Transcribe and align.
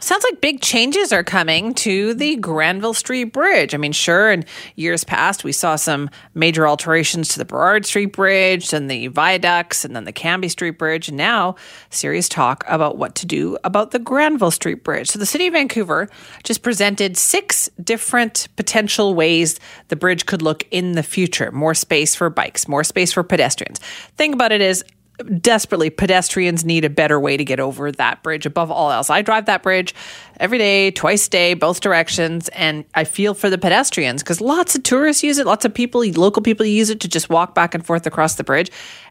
Sounds 0.00 0.22
like 0.30 0.40
big 0.40 0.60
changes 0.60 1.12
are 1.12 1.24
coming 1.24 1.74
to 1.74 2.14
the 2.14 2.36
Granville 2.36 2.94
Street 2.94 3.32
Bridge. 3.32 3.74
I 3.74 3.78
mean, 3.78 3.90
sure, 3.90 4.30
in 4.30 4.44
years 4.76 5.02
past, 5.02 5.42
we 5.42 5.50
saw 5.50 5.74
some 5.74 6.08
major 6.34 6.68
alterations 6.68 7.28
to 7.30 7.38
the 7.38 7.44
Burrard 7.44 7.84
Street 7.84 8.12
Bridge 8.12 8.72
and 8.72 8.88
the 8.88 9.08
viaducts 9.08 9.84
and 9.84 9.96
then 9.96 10.04
the 10.04 10.12
Cambie 10.12 10.50
Street 10.50 10.78
Bridge. 10.78 11.08
And 11.08 11.16
now, 11.16 11.56
serious 11.90 12.28
talk 12.28 12.62
about 12.68 12.96
what 12.96 13.16
to 13.16 13.26
do 13.26 13.58
about 13.64 13.90
the 13.90 13.98
Granville 13.98 14.52
Street 14.52 14.84
Bridge. 14.84 15.10
So, 15.10 15.18
the 15.18 15.26
City 15.26 15.48
of 15.48 15.54
Vancouver 15.54 16.08
just 16.44 16.62
presented 16.62 17.16
six 17.16 17.68
different 17.82 18.46
potential 18.54 19.14
ways 19.14 19.58
the 19.88 19.96
bridge 19.96 20.26
could 20.26 20.42
look 20.42 20.64
in 20.70 20.92
the 20.92 21.02
future 21.02 21.50
more 21.50 21.74
space 21.74 22.14
for 22.14 22.30
bikes, 22.30 22.68
more 22.68 22.84
space 22.84 23.12
for 23.12 23.24
pedestrians. 23.24 23.80
Think 24.16 24.32
about 24.32 24.52
it 24.52 24.60
as 24.60 24.84
desperately 25.40 25.90
pedestrians 25.90 26.64
need 26.64 26.84
a 26.84 26.90
better 26.90 27.18
way 27.18 27.36
to 27.36 27.44
get 27.44 27.60
over 27.60 27.90
that 27.92 28.22
bridge 28.22 28.46
above 28.46 28.70
all 28.70 28.90
else. 28.90 29.10
I 29.10 29.22
drive 29.22 29.46
that 29.46 29.62
bridge 29.62 29.94
every 30.38 30.58
day, 30.58 30.90
twice 30.90 31.26
a 31.26 31.30
day, 31.30 31.54
both 31.54 31.80
directions, 31.80 32.48
and 32.50 32.84
I 32.94 33.04
feel 33.04 33.34
for 33.34 33.50
the 33.50 33.58
pedestrians 33.58 34.22
because 34.22 34.40
lots 34.40 34.74
of 34.76 34.82
tourists 34.82 35.22
use 35.22 35.38
it, 35.38 35.46
lots 35.46 35.64
of 35.64 35.74
people, 35.74 36.04
local 36.12 36.42
people 36.42 36.64
use 36.64 36.90
it 36.90 37.00
to 37.00 37.08
just 37.08 37.28
walk 37.28 37.54
back 37.54 37.74
and 37.74 37.84
forth 37.84 38.06
across 38.06 38.36
the 38.36 38.44
bridge. 38.44 38.70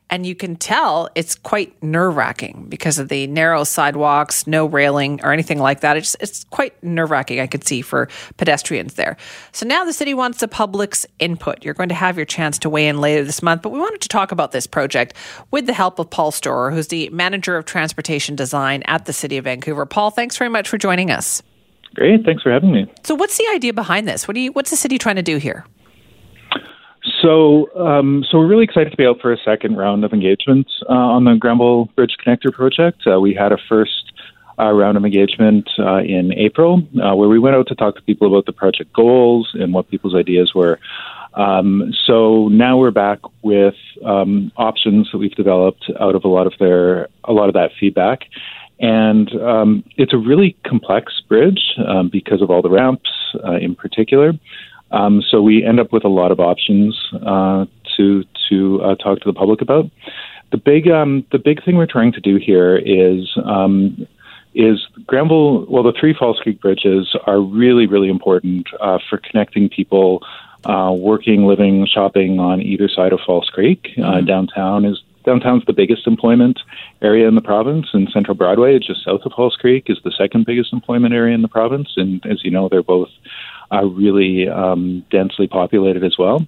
And 0.10 0.26
you 0.26 0.36
can 0.36 0.56
tell 0.56 1.10
it's 1.16 1.36
quite 1.36 1.82
nerve 1.84 2.16
wracking 2.16 2.68
because 2.70 2.98
of 2.98 3.10
the 3.10 3.28
narrow 3.28 3.64
sidewalks, 3.64 4.48
no 4.48 4.66
railing 4.66 5.20
or 5.24 5.34
anything 5.34 5.60
like 5.60 5.82
that. 5.82 5.98
It's, 5.98 6.16
it's 6.20 6.46
quite 6.46 6.82
nerve 6.82 7.12
wracking, 7.12 7.40
I 7.40 7.48
could 7.48 7.68
see, 7.68 7.82
for 7.82 8.08
pedestrians 8.38 8.94
there. 8.94 9.18
So 9.52 9.66
now 9.66 9.84
the 9.84 9.94
city 9.94 10.14
wants 10.14 10.40
the 10.40 10.48
public's 10.48 11.06
input. 11.20 11.64
You're 11.64 11.74
going 11.74 11.90
to 11.90 11.96
have 11.96 12.16
your 12.16 12.26
chance 12.26 12.58
to 12.60 12.70
weigh 12.70 12.88
in 12.88 13.02
later 13.02 13.24
this 13.24 13.44
month, 13.44 13.62
but 13.62 13.72
we 13.72 13.80
wanted 13.80 14.02
to 14.02 14.08
talk 14.08 14.32
about 14.32 14.52
this 14.52 14.66
project 14.66 15.14
with 15.52 15.66
the 15.66 15.74
help 15.74 16.00
of 16.00 16.10
Paul 16.10 16.32
Storer, 16.32 16.72
who's 16.72 16.88
the 16.88 17.10
manager 17.10 17.58
of 17.58 17.66
transportation 17.66 18.36
design 18.36 18.84
at 18.84 19.06
the 19.06 19.14
city 19.14 19.38
of 19.38 19.44
Vancouver. 19.44 19.86
Paul, 19.86 20.12
thanks 20.12 20.38
very 20.38 20.50
much 20.50 20.70
for 20.70 20.78
joining 20.78 21.12
us. 21.12 21.44
Great, 21.96 22.24
thanks 22.24 22.44
for 22.44 22.52
having 22.52 22.72
me. 22.72 22.86
So, 23.04 23.16
what's 23.16 23.38
the 23.38 23.48
idea 23.54 23.74
behind 23.74 24.08
this? 24.08 24.28
What 24.28 24.36
do 24.36 24.40
you? 24.40 24.52
What's 24.52 24.70
the 24.70 24.76
city 24.76 24.98
trying 24.98 25.16
to 25.16 25.24
do 25.24 25.38
here? 25.38 25.66
So, 27.22 27.70
um, 27.76 28.24
so 28.30 28.38
we're 28.38 28.48
really 28.48 28.64
excited 28.64 28.92
to 28.92 28.98
be 28.98 29.06
out 29.06 29.20
for 29.22 29.34
a 29.34 29.38
second 29.44 29.78
round 29.78 30.04
of 30.04 30.14
engagement 30.14 30.68
uh, 30.88 30.94
on 30.94 31.24
the 31.24 31.36
Granville 31.36 31.86
Bridge 31.96 32.16
Connector 32.24 32.54
project. 32.54 33.08
Uh, 33.08 33.20
we 33.20 33.34
had 33.34 33.52
a 33.52 33.58
first 33.70 34.14
uh, 34.60 34.72
round 34.72 34.98
of 34.98 35.06
engagement 35.06 35.70
uh, 35.80 35.98
in 35.98 36.34
April, 36.34 36.82
uh, 37.02 37.16
where 37.16 37.30
we 37.30 37.40
went 37.40 37.56
out 37.56 37.68
to 37.68 37.76
talk 37.76 37.96
to 37.96 38.02
people 38.02 38.28
about 38.28 38.46
the 38.46 38.54
project 38.54 38.92
goals 38.94 39.50
and 39.54 39.74
what 39.74 39.90
people's 39.90 40.16
ideas 40.16 40.54
were. 40.54 40.80
Um, 41.34 41.94
so 42.06 42.48
now 42.48 42.78
we're 42.78 42.92
back 42.92 43.20
with 43.44 43.76
um, 44.04 44.52
options 44.58 45.10
that 45.12 45.20
we've 45.20 45.36
developed 45.36 45.90
out 46.00 46.16
of 46.16 46.24
a 46.24 46.28
lot 46.28 46.48
of 46.48 46.54
their 46.60 47.08
a 47.24 47.34
lot 47.34 47.48
of 47.48 47.54
that 47.54 47.72
feedback. 47.80 48.24
And 48.80 49.34
um, 49.42 49.84
it's 49.98 50.14
a 50.14 50.18
really 50.18 50.56
complex 50.66 51.20
bridge 51.28 51.74
um, 51.88 52.10
because 52.10 52.42
of 52.42 52.50
all 52.50 52.62
the 52.62 52.70
ramps 52.70 53.10
uh, 53.44 53.54
in 53.54 53.76
particular. 53.76 54.34
Um, 54.92 55.22
so 55.22 55.42
we 55.42 55.64
end 55.64 55.80
up 55.80 55.92
with 55.92 56.06
a 56.06 56.10
lot 56.10 56.32
of 56.32 56.40
options 56.40 56.98
uh, 57.14 57.66
to 57.98 58.24
to 58.50 58.82
uh, 58.82 58.96
talk 58.96 59.20
to 59.20 59.26
the 59.26 59.34
public 59.34 59.62
about. 59.62 59.90
The 60.52 60.58
big 60.58 60.88
um, 60.90 61.26
the 61.32 61.40
big 61.40 61.64
thing 61.64 61.76
we're 61.76 61.88
trying 61.88 62.14
to 62.14 62.22
do 62.22 62.38
here 62.38 62.78
is 62.78 63.30
um, 63.44 64.08
is 64.54 64.86
Granville. 65.06 65.66
Well, 65.66 65.84
the 65.84 65.94
three 66.00 66.14
False 66.14 66.40
Creek 66.40 66.62
bridges 66.62 67.16
are 67.26 67.40
really 67.40 67.86
really 67.86 68.10
important 68.10 68.68
uh, 68.80 69.00
for 69.10 69.18
connecting 69.18 69.70
people 69.70 70.24
uh, 70.66 70.94
working, 70.98 71.46
living, 71.46 71.86
shopping 71.86 72.40
on 72.40 72.62
either 72.62 72.88
side 72.90 73.14
of 73.14 73.20
False 73.26 73.50
Creek. 73.50 73.90
Uh, 73.98 74.02
mm-hmm. 74.02 74.26
downtown 74.26 74.86
is 74.86 75.02
downtown's 75.26 75.66
the 75.66 75.74
biggest 75.74 76.08
employment 76.08 76.60
area 77.02 77.28
in 77.28 77.36
the 77.36 77.42
province, 77.42 77.88
and 77.94 78.10
Central 78.10 78.36
Broadway, 78.36 78.80
just 78.80 79.04
south 79.04 79.22
of 79.26 79.34
False 79.34 79.56
Creek, 79.58 79.86
is 79.88 80.00
the 80.04 80.12
second 80.12 80.46
biggest 80.46 80.72
employment 80.72 81.14
area 81.14 81.36
in 81.36 81.42
the 81.42 81.50
province. 81.50 81.94
And 81.98 82.26
as 82.26 82.44
you 82.44 82.52
know, 82.52 82.70
they're 82.70 82.82
both 82.82 83.10
are 83.72 83.88
really 83.88 84.48
um, 84.48 85.06
densely 85.12 85.48
populated 85.48 86.04
as 86.04 86.18
well. 86.18 86.46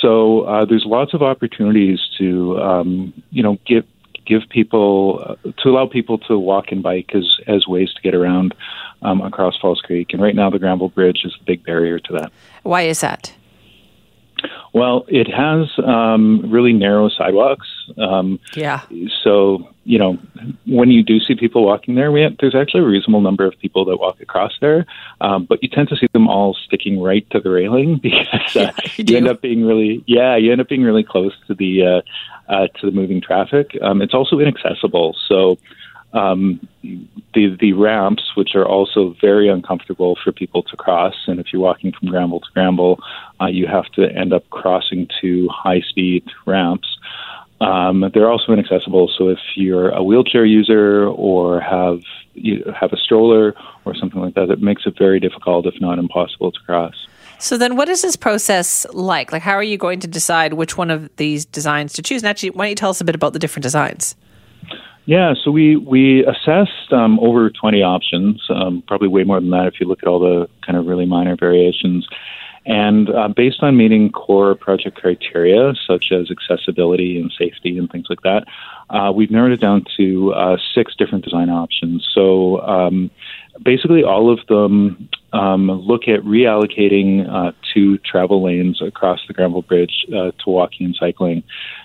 So 0.00 0.42
uh, 0.42 0.64
there's 0.64 0.84
lots 0.84 1.14
of 1.14 1.22
opportunities 1.22 2.00
to 2.18 2.58
um, 2.58 3.22
you 3.30 3.42
know 3.42 3.58
give 3.66 3.84
give 4.26 4.42
people 4.50 5.24
uh, 5.24 5.52
to 5.62 5.70
allow 5.70 5.86
people 5.86 6.18
to 6.18 6.38
walk 6.38 6.70
and 6.70 6.82
bike 6.82 7.10
as 7.14 7.24
as 7.46 7.66
ways 7.66 7.92
to 7.94 8.02
get 8.02 8.14
around 8.14 8.54
um, 9.02 9.20
across 9.22 9.56
False 9.58 9.80
Creek. 9.80 10.12
And 10.12 10.22
right 10.22 10.34
now, 10.34 10.50
the 10.50 10.58
Granville 10.58 10.90
Bridge 10.90 11.22
is 11.24 11.36
a 11.40 11.44
big 11.44 11.64
barrier 11.64 11.98
to 11.98 12.12
that. 12.14 12.32
Why 12.62 12.82
is 12.82 13.00
that? 13.00 13.32
Well, 14.72 15.04
it 15.08 15.28
has 15.28 15.68
um, 15.84 16.50
really 16.50 16.72
narrow 16.72 17.08
sidewalks. 17.08 17.68
Um, 17.96 18.38
yeah. 18.54 18.82
So 19.22 19.68
you 19.88 19.98
know, 19.98 20.18
when 20.66 20.90
you 20.90 21.02
do 21.02 21.18
see 21.18 21.34
people 21.34 21.64
walking 21.64 21.94
there, 21.94 22.12
we 22.12 22.20
have, 22.20 22.36
there's 22.40 22.54
actually 22.54 22.82
a 22.82 22.86
reasonable 22.86 23.22
number 23.22 23.46
of 23.46 23.58
people 23.58 23.86
that 23.86 23.96
walk 23.96 24.20
across 24.20 24.52
there, 24.60 24.84
um, 25.22 25.46
but 25.46 25.62
you 25.62 25.68
tend 25.70 25.88
to 25.88 25.96
see 25.96 26.06
them 26.12 26.28
all 26.28 26.54
sticking 26.66 27.00
right 27.00 27.28
to 27.30 27.40
the 27.40 27.48
railing 27.48 27.96
because 28.02 28.54
uh, 28.54 28.60
yeah, 28.60 28.70
you, 28.96 29.04
you 29.08 29.16
end 29.16 29.28
up 29.28 29.40
being 29.40 29.64
really, 29.64 30.04
yeah, 30.06 30.36
you 30.36 30.52
end 30.52 30.60
up 30.60 30.68
being 30.68 30.82
really 30.82 31.02
close 31.02 31.32
to 31.46 31.54
the 31.54 31.86
uh, 31.86 32.52
uh, 32.52 32.66
to 32.78 32.84
the 32.84 32.92
moving 32.92 33.22
traffic. 33.22 33.78
Um, 33.80 34.02
it's 34.02 34.12
also 34.12 34.38
inaccessible, 34.38 35.16
so 35.26 35.56
um, 36.12 36.66
the 36.82 37.56
the 37.60 37.72
ramps, 37.74 38.32
which 38.34 38.54
are 38.54 38.66
also 38.66 39.14
very 39.20 39.48
uncomfortable 39.48 40.16
for 40.22 40.32
people 40.32 40.62
to 40.64 40.76
cross, 40.76 41.14
and 41.26 41.38
if 41.38 41.52
you're 41.52 41.62
walking 41.62 41.92
from 41.92 42.08
Granville 42.08 42.40
to 42.40 42.52
Granville, 42.54 42.98
uh, 43.40 43.46
you 43.46 43.66
have 43.66 43.86
to 43.92 44.10
end 44.10 44.32
up 44.32 44.48
crossing 44.50 45.08
two 45.20 45.48
high 45.48 45.80
speed 45.80 46.24
ramps. 46.46 46.88
Um, 47.60 48.08
they're 48.14 48.30
also 48.30 48.52
inaccessible, 48.52 49.10
so 49.18 49.28
if 49.28 49.40
you're 49.56 49.90
a 49.90 50.02
wheelchair 50.02 50.44
user 50.44 51.06
or 51.08 51.60
have 51.60 52.00
you 52.34 52.64
have 52.78 52.92
a 52.92 52.96
stroller 52.96 53.54
or 53.84 53.94
something 53.94 54.20
like 54.20 54.34
that, 54.34 54.48
it 54.50 54.62
makes 54.62 54.86
it 54.86 54.96
very 54.96 55.18
difficult, 55.20 55.66
if 55.66 55.74
not 55.80 55.98
impossible, 55.98 56.52
to 56.52 56.60
cross. 56.60 56.94
So 57.40 57.56
then, 57.56 57.76
what 57.76 57.88
is 57.88 58.02
this 58.02 58.16
process 58.16 58.86
like? 58.92 59.30
Like, 59.32 59.42
how 59.42 59.52
are 59.52 59.62
you 59.62 59.76
going 59.76 60.00
to 60.00 60.08
decide 60.08 60.54
which 60.54 60.76
one 60.76 60.90
of 60.90 61.14
these 61.16 61.44
designs 61.44 61.92
to 61.94 62.02
choose? 62.02 62.22
And 62.22 62.28
actually, 62.28 62.50
why 62.50 62.64
don't 62.64 62.70
you 62.70 62.76
tell 62.76 62.90
us 62.90 63.00
a 63.00 63.04
bit 63.04 63.14
about 63.14 63.32
the 63.32 63.38
different 63.38 63.62
designs? 63.62 64.16
Yeah, 65.08 65.32
so 65.42 65.50
we 65.50 65.74
we 65.74 66.22
assessed 66.26 66.92
um, 66.92 67.18
over 67.20 67.48
20 67.48 67.82
options, 67.82 68.42
um, 68.50 68.82
probably 68.86 69.08
way 69.08 69.24
more 69.24 69.40
than 69.40 69.48
that 69.52 69.66
if 69.66 69.80
you 69.80 69.86
look 69.86 70.00
at 70.02 70.06
all 70.06 70.18
the 70.18 70.50
kind 70.60 70.76
of 70.76 70.84
really 70.84 71.06
minor 71.06 71.34
variations. 71.34 72.06
And 72.66 73.08
uh, 73.08 73.28
based 73.28 73.62
on 73.62 73.74
meeting 73.78 74.12
core 74.12 74.54
project 74.54 74.98
criteria 74.98 75.72
such 75.86 76.12
as 76.12 76.30
accessibility 76.30 77.18
and 77.18 77.32
safety 77.38 77.78
and 77.78 77.90
things 77.90 78.08
like 78.10 78.20
that, 78.20 78.44
uh, 78.90 79.10
we've 79.10 79.30
narrowed 79.30 79.52
it 79.52 79.62
down 79.62 79.86
to 79.96 80.34
uh, 80.34 80.58
six 80.74 80.94
different 80.94 81.24
design 81.24 81.48
options. 81.48 82.06
So 82.14 82.60
um, 82.60 83.10
basically, 83.62 84.04
all 84.04 84.30
of 84.30 84.46
them 84.46 85.08
um, 85.32 85.70
look 85.70 86.02
at 86.06 86.20
reallocating 86.20 87.26
uh, 87.32 87.52
two 87.72 87.96
travel 87.96 88.44
lanes 88.44 88.82
across 88.82 89.20
the 89.26 89.32
Granville 89.32 89.62
Bridge 89.62 90.04
uh, 90.08 90.32
to 90.32 90.50
walking 90.50 90.84
and 90.84 90.96
cycling. 91.00 91.44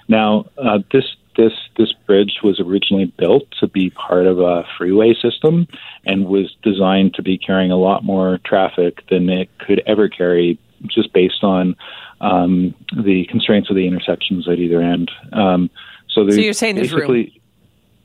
Now, 0.10 0.48
uh, 0.58 0.80
this 0.92 1.06
this 1.36 1.54
this 1.78 1.92
bridge 2.06 2.40
was 2.44 2.60
originally 2.60 3.06
built 3.18 3.44
to 3.60 3.68
be 3.68 3.90
part 3.90 4.26
of 4.26 4.40
a 4.40 4.64
freeway 4.78 5.14
system 5.14 5.68
and 6.06 6.26
was 6.26 6.56
designed 6.64 7.14
to 7.16 7.22
be 7.22 7.38
carrying 7.38 7.72
a 7.72 7.78
lot 7.78 8.04
more 8.04 8.40
traffic 8.46 9.08
than 9.10 9.30
it 9.30 9.50
could 9.60 9.82
ever 9.86 10.10
carry 10.10 10.60
just 10.88 11.14
based 11.14 11.44
on 11.44 11.76
um, 12.22 12.74
the 13.04 13.26
constraints 13.30 13.70
of 13.70 13.76
the 13.76 13.88
intersections 13.88 14.48
at 14.48 14.60
either 14.60 14.82
end. 14.82 15.12
Um, 15.32 15.70
so, 16.10 16.30
so 16.30 16.36
you're 16.36 16.54
saying 16.54 16.76
there's 16.76 16.94
room? 16.94 17.28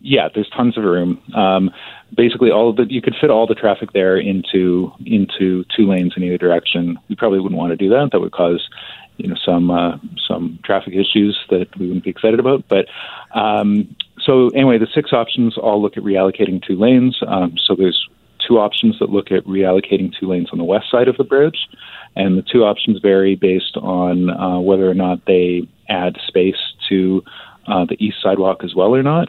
Yeah, 0.01 0.29
there's 0.33 0.49
tons 0.51 0.79
of 0.79 0.85
room. 0.85 1.21
Um, 1.35 1.71
basically, 2.17 2.51
all 2.51 2.71
of 2.71 2.77
the 2.77 2.87
you 2.89 3.03
could 3.03 3.17
fit 3.21 3.31
all 3.31 3.47
the 3.47 3.55
traffic 3.55 3.93
there 3.93 4.17
into 4.17 4.93
into 5.05 5.65
two 5.77 5.87
lanes 5.87 6.15
in 6.17 6.23
either 6.23 6.39
direction. 6.39 6.99
We 7.09 7.17
probably 7.17 7.41
wouldn't 7.41 7.59
want 7.59 7.71
to 7.71 7.77
do 7.77 7.89
that. 7.91 8.11
That 8.13 8.21
would 8.21 8.33
cause 8.33 8.69
you 9.19 9.29
know 9.29 9.37
some 9.45 9.71
uh, 9.71 9.99
some 10.27 10.59
traffic 10.65 10.95
issues 10.95 11.39
that 11.51 11.69
we 11.79 11.87
wouldn't 11.87 12.05
be 12.05 12.11
excited 12.11 12.41
about. 12.41 12.65
But 12.69 12.87
um, 13.35 13.95
so 14.21 14.49
anyway, 14.51 14.79
the 14.79 14.89
six 14.95 15.13
options 15.13 15.59
all 15.59 15.83
look 15.83 15.97
at 15.97 16.03
reallocating 16.03 16.65
two 16.65 16.77
lanes. 16.77 17.21
Um, 17.27 17.57
so 17.59 17.75
there's 17.77 18.09
two 18.47 18.59
options 18.59 18.99
that 19.01 19.11
look 19.11 19.31
at 19.31 19.45
reallocating 19.45 20.13
two 20.19 20.29
lanes 20.29 20.49
on 20.53 20.59
the 20.59 20.65
west 20.65 20.91
side 20.91 21.09
of 21.09 21.17
the 21.17 21.25
bridge, 21.25 21.69
and 22.17 22.39
the 22.39 22.43
two 22.43 22.65
options 22.65 23.01
vary 23.01 23.35
based 23.35 23.77
on 23.77 24.31
uh, 24.31 24.59
whether 24.59 24.89
or 24.89 24.95
not 24.95 25.27
they 25.27 25.69
add 25.89 26.17
space 26.27 26.57
to 26.89 27.23
uh, 27.67 27.85
the 27.85 27.97
east 28.03 28.17
sidewalk 28.23 28.65
as 28.65 28.75
well 28.75 28.95
or 28.95 29.03
not. 29.03 29.29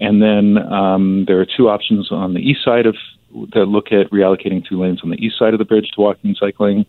And 0.00 0.22
then 0.22 0.58
um, 0.72 1.24
there 1.26 1.40
are 1.40 1.46
two 1.46 1.68
options 1.68 2.12
on 2.12 2.34
the 2.34 2.40
east 2.40 2.64
side 2.64 2.86
of 2.86 2.96
that 3.52 3.66
look 3.66 3.92
at 3.92 4.10
reallocating 4.10 4.66
two 4.66 4.80
lanes 4.80 5.00
on 5.02 5.10
the 5.10 5.24
east 5.24 5.38
side 5.38 5.52
of 5.52 5.58
the 5.58 5.64
bridge 5.64 5.90
to 5.94 6.00
walking 6.00 6.30
and 6.30 6.36
cycling. 6.36 6.86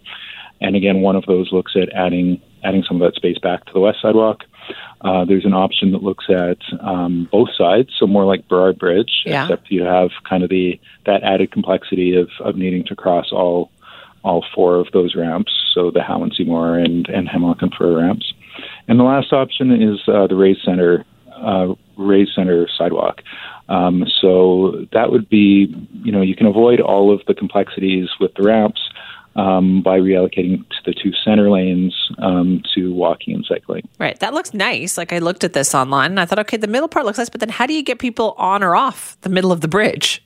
And 0.61 0.75
again, 0.75 1.01
one 1.01 1.15
of 1.15 1.25
those 1.25 1.51
looks 1.51 1.73
at 1.75 1.89
adding 1.93 2.41
adding 2.63 2.83
some 2.83 3.01
of 3.01 3.09
that 3.09 3.15
space 3.15 3.37
back 3.37 3.65
to 3.65 3.73
the 3.73 3.79
west 3.79 3.99
sidewalk. 4.01 4.43
Uh, 5.01 5.23
there's 5.23 5.45
an 5.45 5.53
option 5.53 5.91
that 5.93 6.03
looks 6.03 6.25
at 6.29 6.57
um, 6.81 7.27
both 7.31 7.49
sides, 7.57 7.89
so 7.97 8.05
more 8.05 8.25
like 8.25 8.47
Burrard 8.47 8.77
Bridge, 8.77 9.23
yeah. 9.25 9.43
except 9.43 9.71
you 9.71 9.83
have 9.83 10.09
kind 10.27 10.43
of 10.43 10.49
the 10.49 10.79
that 11.05 11.23
added 11.23 11.51
complexity 11.51 12.15
of, 12.15 12.29
of 12.41 12.55
needing 12.55 12.83
to 12.85 12.95
cross 12.95 13.31
all 13.31 13.71
all 14.23 14.45
four 14.53 14.75
of 14.75 14.87
those 14.91 15.15
ramps, 15.15 15.53
so 15.73 15.91
the 15.91 16.03
Howe 16.03 16.21
and 16.21 16.33
Seymour 16.35 16.77
and, 16.77 17.07
and 17.07 17.29
Hemlock 17.29 17.61
and 17.61 17.73
Fir 17.73 17.99
ramps. 17.99 18.33
And 18.89 18.99
the 18.99 19.05
last 19.05 19.31
option 19.31 19.71
is 19.71 19.99
uh, 20.09 20.27
the 20.27 20.35
Rays 20.35 20.57
Center 20.63 21.05
uh, 21.33 21.73
Center 22.35 22.67
sidewalk. 22.77 23.21
Um, 23.69 24.05
so 24.21 24.85
that 24.91 25.11
would 25.11 25.29
be, 25.29 25.73
you 26.03 26.11
know, 26.11 26.21
you 26.21 26.35
can 26.35 26.47
avoid 26.47 26.81
all 26.81 27.13
of 27.13 27.21
the 27.27 27.33
complexities 27.33 28.09
with 28.19 28.33
the 28.33 28.43
ramps 28.43 28.81
um, 29.39 29.81
by 29.81 29.97
reallocating 29.97 30.67
to 30.69 30.75
the 30.85 30.93
two 30.93 31.13
center 31.23 31.49
lanes 31.49 31.95
um, 32.17 32.61
to 32.75 32.93
walking 32.93 33.33
and 33.33 33.45
cycling. 33.47 33.87
Right. 33.97 34.19
That 34.19 34.33
looks 34.33 34.53
nice. 34.53 34.97
Like 34.97 35.13
I 35.13 35.19
looked 35.19 35.43
at 35.43 35.53
this 35.53 35.73
online 35.73 36.11
and 36.11 36.19
I 36.19 36.25
thought, 36.25 36.39
okay, 36.39 36.57
the 36.57 36.67
middle 36.67 36.89
part 36.89 37.05
looks 37.05 37.17
nice, 37.17 37.29
but 37.29 37.39
then 37.39 37.49
how 37.49 37.65
do 37.65 37.73
you 37.73 37.83
get 37.83 37.99
people 37.99 38.35
on 38.37 38.63
or 38.63 38.75
off 38.75 39.17
the 39.21 39.29
middle 39.29 39.51
of 39.51 39.61
the 39.61 39.67
bridge? 39.67 40.23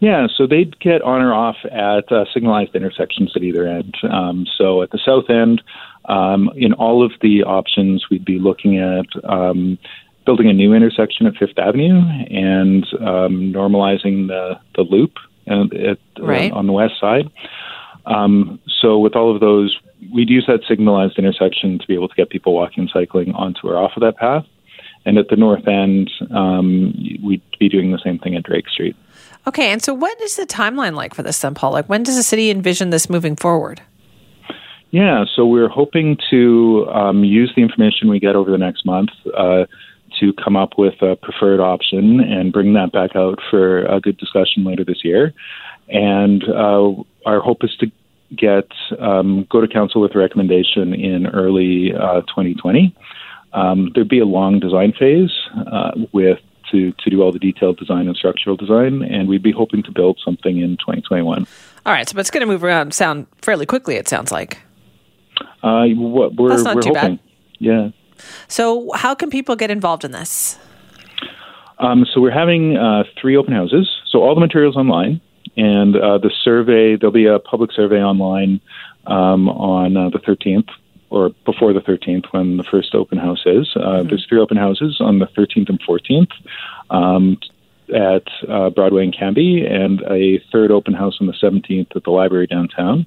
Yeah, 0.00 0.26
so 0.34 0.46
they'd 0.46 0.78
get 0.80 1.02
on 1.02 1.20
or 1.22 1.32
off 1.32 1.56
at 1.64 2.10
uh, 2.10 2.24
signalized 2.32 2.74
intersections 2.74 3.32
at 3.36 3.42
either 3.42 3.66
end. 3.66 3.94
Um, 4.10 4.46
so 4.58 4.82
at 4.82 4.90
the 4.90 4.98
south 5.04 5.30
end, 5.30 5.62
um, 6.06 6.50
in 6.56 6.72
all 6.72 7.04
of 7.04 7.12
the 7.20 7.42
options, 7.44 8.06
we'd 8.10 8.24
be 8.24 8.38
looking 8.38 8.78
at 8.78 9.06
um, 9.24 9.78
building 10.26 10.48
a 10.48 10.52
new 10.52 10.74
intersection 10.74 11.26
at 11.26 11.36
Fifth 11.36 11.58
Avenue 11.58 12.00
and 12.30 12.84
um, 13.00 13.52
normalizing 13.52 14.28
the, 14.28 14.58
the 14.74 14.82
loop 14.82 15.12
at, 15.46 15.74
at, 15.74 15.98
right. 16.18 16.52
uh, 16.52 16.56
on 16.56 16.66
the 16.66 16.72
west 16.72 16.94
side. 17.00 17.30
Um, 18.06 18.60
so 18.80 18.98
with 18.98 19.16
all 19.16 19.34
of 19.34 19.40
those, 19.40 19.78
we'd 20.12 20.30
use 20.30 20.44
that 20.46 20.60
signalized 20.68 21.18
intersection 21.18 21.78
to 21.78 21.86
be 21.86 21.94
able 21.94 22.08
to 22.08 22.14
get 22.14 22.30
people 22.30 22.54
walking 22.54 22.82
and 22.82 22.90
cycling 22.92 23.32
onto 23.32 23.68
or 23.68 23.76
off 23.76 23.92
of 23.96 24.02
that 24.02 24.16
path. 24.16 24.44
And 25.06 25.18
at 25.18 25.28
the 25.28 25.36
north 25.36 25.66
end, 25.68 26.10
um, 26.30 26.94
we'd 27.22 27.42
be 27.58 27.68
doing 27.68 27.92
the 27.92 28.00
same 28.02 28.18
thing 28.18 28.34
at 28.34 28.42
Drake 28.42 28.68
Street. 28.68 28.96
Okay, 29.46 29.70
and 29.70 29.82
so 29.82 29.92
what 29.92 30.18
is 30.22 30.36
the 30.36 30.46
timeline 30.46 30.94
like 30.94 31.12
for 31.14 31.22
this 31.22 31.38
then, 31.38 31.54
Paul? 31.54 31.72
Like, 31.72 31.88
when 31.88 32.02
does 32.02 32.16
the 32.16 32.22
city 32.22 32.50
envision 32.50 32.90
this 32.90 33.10
moving 33.10 33.36
forward? 33.36 33.82
Yeah, 34.90 35.24
so 35.34 35.44
we're 35.44 35.68
hoping 35.68 36.16
to 36.30 36.86
um, 36.88 37.24
use 37.24 37.52
the 37.54 37.62
information 37.62 38.08
we 38.08 38.20
get 38.20 38.36
over 38.36 38.50
the 38.50 38.58
next 38.58 38.86
month 38.86 39.10
uh, 39.36 39.64
to 40.20 40.32
come 40.32 40.56
up 40.56 40.78
with 40.78 41.00
a 41.02 41.16
preferred 41.16 41.60
option 41.60 42.20
and 42.20 42.52
bring 42.52 42.72
that 42.74 42.92
back 42.92 43.16
out 43.16 43.38
for 43.50 43.84
a 43.86 44.00
good 44.00 44.16
discussion 44.18 44.64
later 44.64 44.84
this 44.84 45.04
year. 45.04 45.32
And 45.88 46.42
uh, 46.44 46.92
our 47.26 47.40
hope 47.40 47.64
is 47.64 47.76
to 47.80 47.90
get 48.34 48.68
um, 48.98 49.46
go 49.50 49.60
to 49.60 49.68
council 49.68 50.00
with 50.00 50.14
a 50.14 50.18
recommendation 50.18 50.94
in 50.94 51.26
early 51.26 51.92
uh, 51.94 52.22
2020. 52.22 52.94
Um, 53.52 53.92
there'd 53.94 54.08
be 54.08 54.18
a 54.18 54.24
long 54.24 54.58
design 54.58 54.92
phase 54.98 55.30
uh, 55.70 55.92
with 56.12 56.40
to, 56.70 56.92
to 56.92 57.10
do 57.10 57.22
all 57.22 57.30
the 57.30 57.38
detailed 57.38 57.78
design 57.78 58.08
and 58.08 58.16
structural 58.16 58.56
design, 58.56 59.02
and 59.02 59.28
we'd 59.28 59.42
be 59.42 59.52
hoping 59.52 59.82
to 59.84 59.92
build 59.92 60.18
something 60.24 60.58
in 60.58 60.76
2021. 60.78 61.46
All 61.86 61.92
right, 61.92 62.08
so 62.08 62.18
it's 62.18 62.30
going 62.30 62.40
to 62.40 62.46
move 62.46 62.64
around 62.64 62.94
sound 62.94 63.26
fairly 63.42 63.66
quickly. 63.66 63.96
It 63.96 64.08
sounds 64.08 64.32
like. 64.32 64.58
Uh, 65.62 65.86
we're 65.96 66.48
That's 66.48 66.62
not 66.62 66.76
we're 66.76 66.82
too 66.82 66.94
hoping. 66.94 67.16
bad. 67.16 67.20
Yeah. 67.58 67.90
So, 68.48 68.90
how 68.92 69.14
can 69.14 69.30
people 69.30 69.56
get 69.56 69.70
involved 69.70 70.04
in 70.04 70.12
this? 70.12 70.58
Um, 71.78 72.06
so 72.12 72.20
we're 72.20 72.30
having 72.30 72.76
uh, 72.76 73.04
three 73.20 73.36
open 73.36 73.52
houses. 73.52 73.90
So 74.06 74.22
all 74.22 74.34
the 74.34 74.40
materials 74.40 74.76
online, 74.76 75.20
and 75.56 75.96
uh, 75.96 76.18
the 76.18 76.30
survey. 76.42 76.96
There'll 76.96 77.12
be 77.12 77.26
a 77.26 77.38
public 77.38 77.72
survey 77.72 78.02
online 78.02 78.60
um, 79.06 79.48
on 79.48 79.96
uh, 79.96 80.10
the 80.10 80.18
13th 80.18 80.68
or 81.10 81.30
before 81.44 81.72
the 81.72 81.80
13th 81.80 82.26
when 82.32 82.56
the 82.56 82.64
first 82.64 82.94
open 82.94 83.18
house 83.18 83.42
is. 83.46 83.70
Uh, 83.76 83.80
Mm-hmm. 83.80 84.08
There's 84.08 84.26
three 84.28 84.40
open 84.40 84.56
houses 84.56 84.96
on 85.00 85.18
the 85.18 85.26
13th 85.26 85.68
and 85.68 85.80
14th 85.80 86.32
um, 86.90 87.38
at 87.94 88.26
uh, 88.48 88.70
Broadway 88.70 89.04
and 89.04 89.14
Cambie, 89.14 89.70
and 89.70 90.00
a 90.10 90.42
third 90.50 90.70
open 90.70 90.94
house 90.94 91.18
on 91.20 91.26
the 91.26 91.34
17th 91.34 91.94
at 91.94 92.04
the 92.04 92.10
library 92.10 92.46
downtown. 92.46 93.06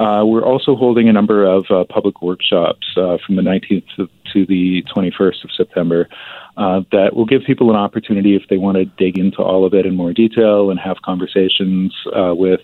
Uh, 0.00 0.24
we're 0.24 0.44
also 0.44 0.74
holding 0.74 1.10
a 1.10 1.12
number 1.12 1.44
of 1.44 1.66
uh, 1.70 1.84
public 1.84 2.22
workshops 2.22 2.86
uh, 2.96 3.18
from 3.26 3.36
the 3.36 3.42
19th 3.42 3.84
to, 3.96 4.46
the 4.46 4.82
21st 4.96 5.44
of 5.44 5.50
September 5.54 6.08
uh, 6.56 6.80
that 6.92 7.14
will 7.14 7.26
give 7.26 7.42
people 7.46 7.68
an 7.68 7.76
opportunity 7.76 8.34
if 8.34 8.42
they 8.48 8.56
want 8.56 8.76
to 8.76 8.84
dig 8.84 9.18
into 9.18 9.42
all 9.42 9.66
of 9.66 9.74
it 9.74 9.84
in 9.84 9.94
more 9.94 10.12
detail 10.12 10.70
and 10.70 10.80
have 10.80 10.96
conversations 11.04 11.94
uh, 12.16 12.32
with 12.34 12.60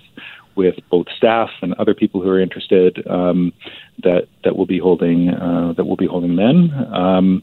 with 0.54 0.76
both 0.90 1.06
staff 1.14 1.50
and 1.60 1.74
other 1.74 1.92
people 1.92 2.22
who 2.22 2.30
are 2.30 2.40
interested 2.40 3.06
um, 3.08 3.52
that 4.02 4.28
that 4.44 4.56
will 4.56 4.64
be 4.64 4.78
holding 4.78 5.28
uh, 5.28 5.74
that 5.76 5.84
will 5.84 5.96
be 5.96 6.06
holding 6.06 6.36
then. 6.36 6.72
Um, 6.94 7.42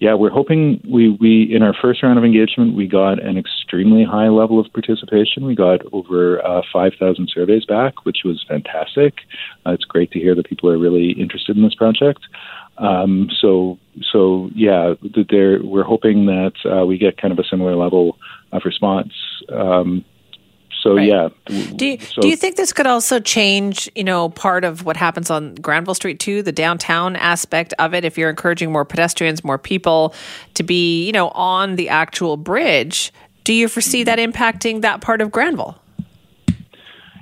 yeah, 0.00 0.14
we're 0.14 0.30
hoping 0.30 0.80
we, 0.90 1.10
we 1.20 1.54
in 1.54 1.62
our 1.62 1.74
first 1.74 2.02
round 2.02 2.18
of 2.18 2.24
engagement 2.24 2.74
we 2.74 2.86
got 2.86 3.22
an 3.22 3.36
extremely 3.36 4.02
high 4.02 4.28
level 4.28 4.58
of 4.58 4.72
participation. 4.72 5.44
We 5.44 5.54
got 5.54 5.80
over 5.92 6.44
uh, 6.44 6.62
five 6.72 6.92
thousand 6.98 7.30
surveys 7.32 7.66
back, 7.66 8.06
which 8.06 8.18
was 8.24 8.42
fantastic. 8.48 9.14
Uh, 9.66 9.72
it's 9.72 9.84
great 9.84 10.10
to 10.12 10.18
hear 10.18 10.34
that 10.34 10.46
people 10.46 10.70
are 10.70 10.78
really 10.78 11.10
interested 11.12 11.56
in 11.56 11.62
this 11.62 11.74
project. 11.74 12.20
Um, 12.78 13.28
so 13.40 13.78
so 14.10 14.50
yeah, 14.54 14.94
we're 15.62 15.84
hoping 15.84 16.24
that 16.26 16.54
uh, 16.64 16.86
we 16.86 16.96
get 16.96 17.20
kind 17.20 17.32
of 17.32 17.38
a 17.38 17.44
similar 17.44 17.76
level 17.76 18.16
of 18.52 18.62
response. 18.64 19.12
Um, 19.52 20.02
so 20.82 20.96
Right. 20.96 21.08
yeah, 21.08 21.28
Do 21.76 21.86
you, 21.86 21.98
so, 21.98 22.22
do 22.22 22.28
you 22.28 22.36
think 22.36 22.56
this 22.56 22.72
could 22.72 22.86
also 22.86 23.20
change, 23.20 23.90
you 23.94 24.04
know, 24.04 24.30
part 24.30 24.64
of 24.64 24.84
what 24.84 24.96
happens 24.96 25.30
on 25.30 25.54
Granville 25.56 25.94
Street 25.94 26.20
too, 26.20 26.42
the 26.42 26.52
downtown 26.52 27.16
aspect 27.16 27.74
of 27.78 27.94
it? 27.94 28.04
If 28.04 28.16
you're 28.16 28.30
encouraging 28.30 28.72
more 28.72 28.84
pedestrians, 28.84 29.44
more 29.44 29.58
people 29.58 30.14
to 30.54 30.62
be, 30.62 31.04
you 31.04 31.12
know, 31.12 31.28
on 31.30 31.76
the 31.76 31.88
actual 31.88 32.36
bridge, 32.36 33.12
do 33.44 33.52
you 33.52 33.68
foresee 33.68 34.04
that 34.04 34.18
impacting 34.18 34.80
that 34.82 35.00
part 35.00 35.20
of 35.20 35.30
Granville? 35.30 35.80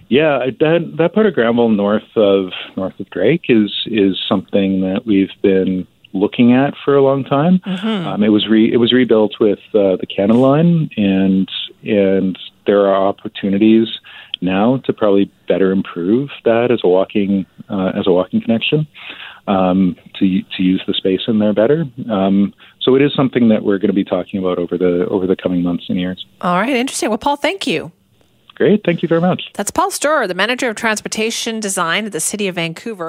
Yeah, 0.09 0.47
that 0.61 0.95
that 0.97 1.13
part 1.13 1.27
of 1.27 1.35
Granville 1.35 1.69
north 1.69 2.17
of 2.17 2.53
north 2.77 2.99
of 2.99 3.11
Drake 3.11 3.45
is 3.49 3.71
is 3.87 4.17
something 4.27 4.81
that 4.81 5.05
we've 5.05 5.31
been 5.43 5.87
looking 6.15 6.55
at 6.55 6.75
for 6.83 6.97
a 6.97 7.03
long 7.03 7.25
time. 7.25 7.61
Um, 7.67 8.23
it 8.23 8.31
was 8.31 8.49
re, 8.49 8.73
it 8.73 8.79
was 8.79 8.93
rebuilt 8.93 9.35
with 9.39 9.59
uh, 9.75 9.97
the 9.97 10.07
Canada 10.07 10.39
Line, 10.39 10.89
and 10.97 11.51
and 11.83 12.39
there 12.69 12.87
are 12.87 13.09
opportunities 13.09 13.89
now 14.41 14.77
to 14.85 14.93
probably 14.93 15.29
better 15.49 15.73
improve 15.73 16.29
that 16.45 16.71
as 16.71 16.81
a 16.85 16.89
walking 16.89 17.45
uh, 17.69 17.91
as 17.99 18.07
a 18.07 18.13
walking 18.13 18.41
connection 18.41 18.87
um, 19.49 19.97
to 20.19 20.43
to 20.57 20.63
use 20.63 20.83
the 20.87 20.95
space 20.95 21.23
in 21.27 21.41
there 21.41 21.53
better. 21.53 21.85
Um, 22.09 22.55
so 22.81 22.95
it 22.95 23.03
is 23.03 23.13
something 23.17 23.49
that 23.49 23.65
we're 23.65 23.79
going 23.79 23.89
to 23.89 23.95
be 23.95 24.05
talking 24.05 24.39
about 24.39 24.59
over 24.59 24.79
the 24.79 25.07
over 25.09 25.27
the 25.27 25.35
coming 25.35 25.63
months 25.63 25.87
and 25.89 25.99
years. 25.99 26.25
All 26.43 26.61
right, 26.61 26.77
interesting. 26.77 27.09
Well, 27.09 27.19
Paul, 27.19 27.37
thank 27.37 27.67
you. 27.67 27.91
Great, 28.55 28.83
thank 28.85 29.03
you 29.03 29.09
very 29.09 29.21
much. 29.21 29.45
That's 29.55 29.71
Paul 29.71 29.93
Storer, 29.93 30.27
the 30.27 30.35
manager 30.35 30.69
of 30.69 30.75
transportation 30.75 31.61
design 31.61 32.07
at 32.07 32.13
the 32.13 32.21
City 32.21 32.49
of 32.49 32.57
Vancouver. 32.57 33.07